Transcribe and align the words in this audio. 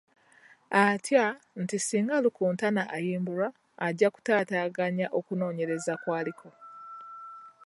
Atya 0.83 1.25
nti 1.61 1.77
singa 1.85 2.15
Rukutana 2.23 2.83
ayimbulwa 2.95 3.47
ajja 3.87 4.07
kutaataaganya 4.13 5.07
okunoonyereza 5.19 5.93
kw'aliko. 6.01 6.49